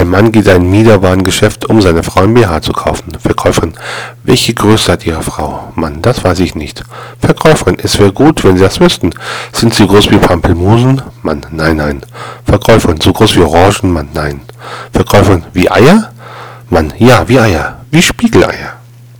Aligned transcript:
Ein 0.00 0.08
Mann 0.08 0.32
geht 0.32 0.46
in 0.46 0.52
ein 0.52 0.70
Miederwarengeschäft, 0.70 1.66
um 1.66 1.82
seiner 1.82 2.02
Frau 2.02 2.22
ein 2.22 2.32
BH 2.32 2.62
zu 2.62 2.72
kaufen. 2.72 3.12
Verkäuferin. 3.20 3.74
Welche 4.24 4.54
Größe 4.54 4.90
hat 4.90 5.04
Ihre 5.04 5.22
Frau? 5.22 5.72
Mann, 5.74 6.00
das 6.00 6.24
weiß 6.24 6.40
ich 6.40 6.54
nicht. 6.54 6.84
Verkäuferin. 7.18 7.76
Es 7.78 7.98
wäre 7.98 8.10
gut, 8.10 8.42
wenn 8.42 8.56
Sie 8.56 8.62
das 8.62 8.80
wüssten. 8.80 9.10
Sind 9.52 9.74
Sie 9.74 9.86
groß 9.86 10.10
wie 10.10 10.16
Pampelmusen? 10.16 11.02
Mann, 11.20 11.44
nein, 11.50 11.76
nein. 11.76 12.00
Verkäuferin. 12.46 12.98
So 12.98 13.12
groß 13.12 13.36
wie 13.36 13.40
Orangen? 13.40 13.92
Mann, 13.92 14.08
nein. 14.14 14.40
Verkäuferin. 14.90 15.44
Wie 15.52 15.70
Eier? 15.70 16.10
Mann, 16.70 16.94
ja, 16.96 17.28
wie 17.28 17.38
Eier. 17.38 17.80
Wie 17.90 18.00
Spiegeleier. 18.00 18.79